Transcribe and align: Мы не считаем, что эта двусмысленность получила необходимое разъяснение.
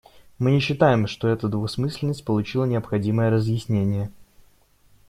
Мы 0.39 0.49
не 0.51 0.59
считаем, 0.59 1.05
что 1.05 1.27
эта 1.27 1.47
двусмысленность 1.47 2.25
получила 2.25 2.65
необходимое 2.65 3.29
разъяснение. 3.29 4.11